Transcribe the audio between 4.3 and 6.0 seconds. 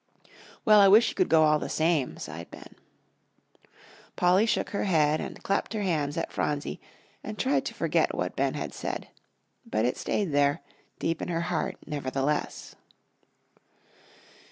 shook her head, and clapped her